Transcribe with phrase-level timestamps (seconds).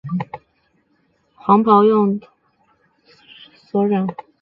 [0.03, 0.39] 皇帝的
[1.35, 2.29] 黄袍用柘黄
[3.69, 4.07] 所染。